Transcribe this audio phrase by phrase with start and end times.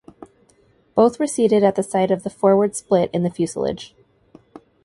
[0.95, 3.93] Both were seated at the site of the forward split in the fuselage.